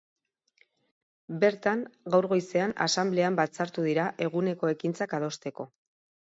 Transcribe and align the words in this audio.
Bertan, 1.43 1.83
gaur 2.15 2.27
goizean 2.31 2.73
asanblean 2.87 3.37
batzartu 3.41 3.85
dira, 3.89 4.07
eguneko 4.29 4.73
ekintzak 4.75 5.15
adosteko. 5.21 5.69